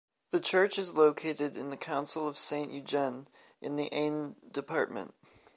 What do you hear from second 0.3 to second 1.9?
The church is located in the